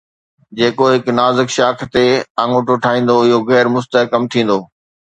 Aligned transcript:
جيڪو 0.59 0.85
هڪ 0.93 1.03
نازڪ 1.19 1.47
شاخ 1.57 1.77
تي 1.93 2.05
آڱوٺو 2.43 2.75
ٺاهيندو، 2.83 3.15
اهو 3.23 3.39
غير 3.49 3.65
مستحڪم 3.75 4.23
ٿيندو 4.33 4.59